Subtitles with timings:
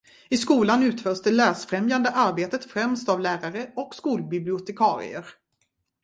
[0.29, 5.25] I skolan utförs det läsfrämjande arbetet främst av lärare och skolbibliotekarier.